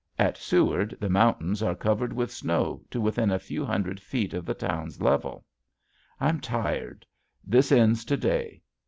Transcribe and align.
At 0.17 0.35
Seward 0.35 0.97
the 0.99 1.11
mountains 1.11 1.61
are 1.61 1.75
covered 1.75 2.11
with 2.11 2.31
snow 2.31 2.83
to 2.89 2.99
within 2.99 3.29
a 3.29 3.37
few 3.37 3.63
hundred 3.63 3.99
feet 3.99 4.33
of 4.33 4.47
the 4.47 4.55
town's 4.55 4.99
level. 4.99 5.45
I'm 6.19 6.39
tired. 6.39 7.05
This 7.45 7.71
ends 7.71 8.03
to 8.05 8.17
day. 8.17 8.63